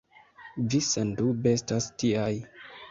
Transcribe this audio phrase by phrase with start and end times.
[0.71, 2.31] Vi sendube estas tiaj.